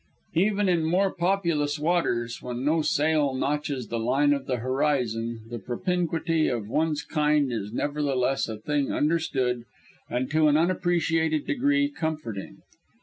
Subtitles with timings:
[0.33, 5.59] Even in more populous waters, when no sail notches the line of the horizon, the
[5.59, 9.63] propinquity of one's kind is nevertheless a thing understood,
[10.09, 12.63] and to an unappreciated degree comforting.